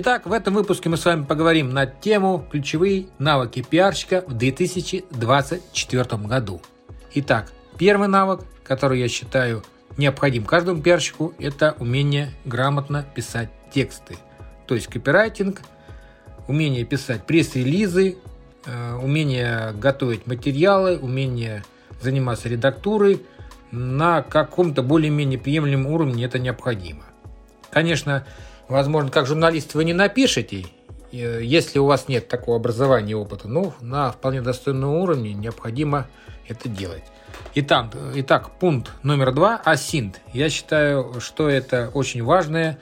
[0.00, 6.22] Итак, в этом выпуске мы с вами поговорим на тему ключевые навыки пиарщика в 2024
[6.22, 6.62] году.
[7.14, 9.64] Итак, первый навык, который я считаю
[9.96, 14.18] необходим каждому пиарщику, это умение грамотно писать тексты.
[14.68, 15.62] То есть копирайтинг,
[16.46, 18.18] умение писать пресс-релизы,
[18.66, 21.64] э, умение готовить материалы, умение
[22.00, 23.26] заниматься редактурой
[23.72, 27.02] на каком-то более-менее приемлемом уровне это необходимо.
[27.70, 28.24] Конечно,
[28.68, 30.66] Возможно, как журналист вы не напишете,
[31.10, 36.06] если у вас нет такого образования и опыта, но на вполне достойном уровне необходимо
[36.46, 37.04] это делать.
[37.54, 40.20] Итак, итак, пункт номер два– асинт.
[40.34, 42.78] Я считаю, что это очень важная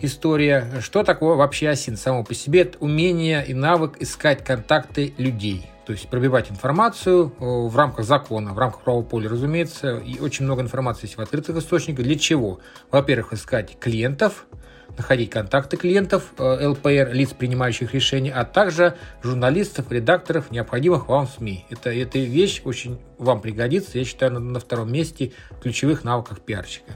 [0.00, 0.80] история.
[0.80, 2.62] Что такое вообще асинт само по себе?
[2.62, 5.66] Это умение и навык искать контакты людей.
[5.86, 9.98] То есть пробивать информацию э, в рамках закона, в рамках правового поля, разумеется.
[9.98, 12.04] И очень много информации есть в открытых источниках.
[12.04, 12.60] Для чего?
[12.90, 14.46] Во-первых, искать клиентов–
[14.96, 21.66] находить контакты клиентов э, ЛПР, лиц, принимающих решения, а также журналистов, редакторов, необходимых вам СМИ.
[21.70, 26.40] Это, эта вещь очень вам пригодится, я считаю, на, на втором месте в ключевых навыках
[26.40, 26.92] пиарщика.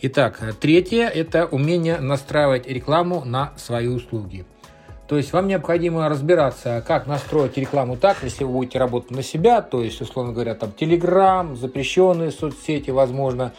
[0.00, 4.46] Итак, третье– это умение настраивать рекламу на свои услуги.
[5.08, 9.62] То есть вам необходимо разбираться, как настроить рекламу так, если вы будете работать на себя,
[9.62, 13.54] то есть, условно говоря, там Telegram, запрещенные соцсети, возможно,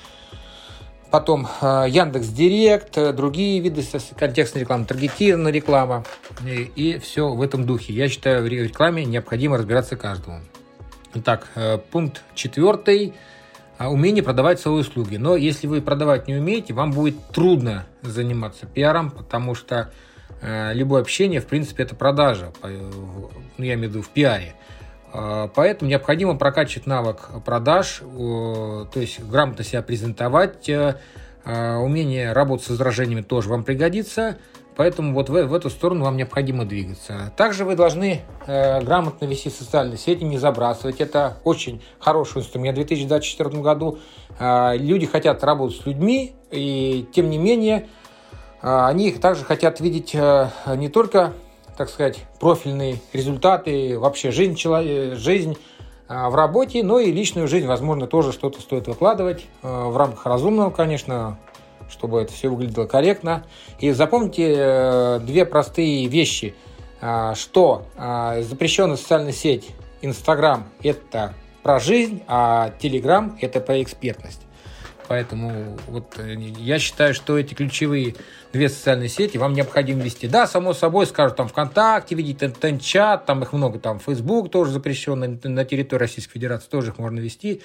[1.11, 3.83] Потом э, Яндекс Директ, э, другие виды
[4.15, 6.03] контекстной рекламы, таргетированная реклама
[6.45, 7.93] и, и все в этом духе.
[7.93, 10.41] Я считаю, в рекламе необходимо разбираться каждому.
[11.15, 13.13] Итак, э, пункт четвертый.
[13.79, 15.15] Умение продавать свои услуги.
[15.15, 19.93] Но если вы продавать не умеете, вам будет трудно заниматься пиаром, потому что
[20.41, 24.53] любое общение, в принципе, это продажа, ну, я имею в виду в пиаре.
[25.11, 30.95] А, поэтому необходимо прокачивать навык продаж, то есть грамотно себя презентовать, э,
[31.45, 34.37] а, умение работать с возражениями тоже вам пригодится.
[34.75, 37.33] Поэтому вот в, в эту сторону вам необходимо двигаться.
[37.35, 41.01] Также вы должны э, грамотно вести социальные сети, не забрасывать.
[41.01, 43.99] Это очень хороший инструмент в 2024 году.
[44.39, 47.87] Э, люди хотят работать с людьми, и тем не менее
[48.61, 51.33] они также хотят видеть э, не только
[51.79, 55.57] так сказать, профильные результаты, вообще жизнь, человека, жизнь
[56.09, 60.25] а, в работе, но и личную жизнь, возможно, тоже что-то стоит выкладывать а, в рамках
[60.25, 61.39] разумного, конечно,
[61.89, 63.45] чтобы это все выглядело корректно.
[63.79, 66.53] И запомните э, две простые вещи,
[66.99, 69.69] а, что запрещенная социальная сеть
[70.01, 74.41] Инстаграм– это про жизнь, а Телеграм– это про экспертность.
[75.09, 78.13] Поэтому вот э, я считаю, что эти ключевые
[78.53, 80.27] две социальные сети вам необходимо вести.
[80.27, 85.39] Да, само собой, скажут, там ВКонтакте, видите, Тенчат, там их много, там Facebook тоже запрещенный
[85.43, 87.63] на территории Российской Федерации, тоже их можно вести.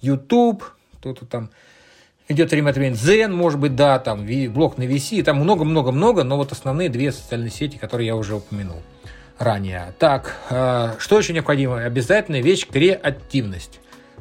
[0.00, 0.64] YouTube,
[0.98, 1.50] кто-то там
[2.26, 6.36] идет время от времени Zen, может быть, да, там блок на VC, там много-много-много, но
[6.36, 8.82] вот основные две социальные сети, которые я уже упомянул
[9.38, 9.94] ранее.
[10.00, 11.84] Так, э, что еще необходимо?
[11.84, 13.78] Обязательная вещь– креативность.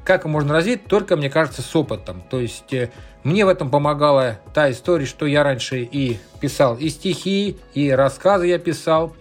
[0.09, 0.85] Как можно развить?
[0.85, 2.23] Только, мне кажется, с опытом.
[2.31, 2.89] То есть э,
[3.23, 8.47] мне в этом помогала та история, что я раньше и писал и стихи, и рассказы
[8.47, 9.15] я писал,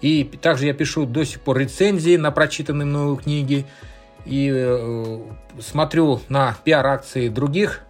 [0.00, 3.66] и также я пишу до сих пор рецензии на прочитанные мною книги,
[4.24, 5.20] и э,
[5.60, 7.82] смотрю на пиар-акции других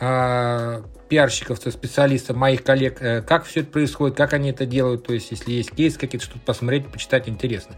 [0.00, 5.12] э, пиарщиков, специалистов, моих коллег, э, как все это происходит, как они это делают, то
[5.12, 7.76] есть если есть кейс какие-то, что-то посмотреть, почитать интересно.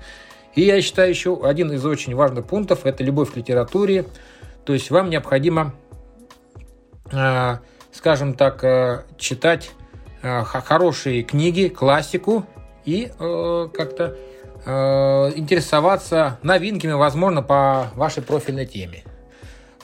[0.55, 4.07] И я считаю еще один из очень важных пунктов– это любовь к литературе.
[4.65, 5.75] То есть вам необходимо,
[7.13, 7.57] э,
[7.93, 9.71] скажем так, э, читать
[10.23, 12.45] э, хорошие книги, классику
[12.85, 14.17] и как-то
[14.65, 19.05] интересоваться новинками, возможно, по вашей профильной теме.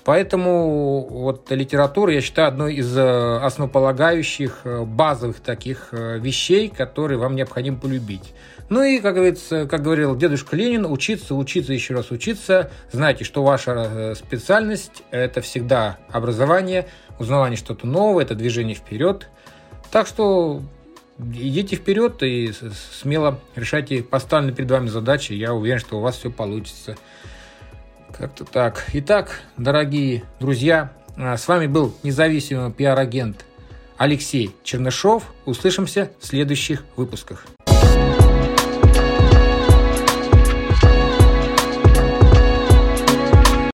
[0.04, 8.34] Поэтому вот литература, я считаю, одной из основополагающих, базовых таких вещей, которые вам необходимо полюбить.
[8.70, 12.70] Ну и, как говорится, как говорил дедушка Ленин, учиться, учиться, еще раз учиться.
[12.90, 16.86] Знайте, что ваша э, специальность– это всегда образование,
[17.18, 19.28] узнавание что-то нового, это движение вперед.
[19.90, 20.62] Так что
[21.18, 22.52] идите вперед и
[23.00, 25.32] смело решайте поставленные перед вами задачи.
[25.34, 26.96] Я уверен, что у вас все получится.
[28.16, 28.87] Как-то так.
[28.93, 33.44] Итак, дорогие друзья, э, с вами был независимый пиар-агент
[33.96, 35.32] Алексей Чернышов.
[35.46, 37.46] Услышимся в следующих выпусках.